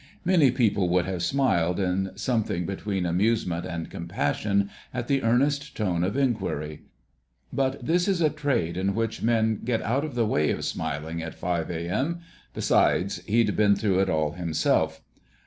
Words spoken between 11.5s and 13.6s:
A.M.—besides, he'd